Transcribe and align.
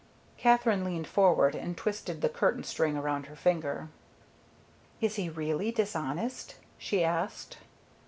Katherine 0.35 0.83
leaned 0.83 1.05
forward 1.05 1.53
and 1.53 1.77
twisted 1.77 2.21
the 2.21 2.27
curtain 2.29 2.63
string 2.63 2.97
around 2.97 3.27
her 3.27 3.35
finger. 3.35 3.89
"Is 4.99 5.13
he 5.17 5.29
really 5.29 5.71
dishonest?" 5.71 6.55
she 6.79 7.03
asked. 7.03 7.59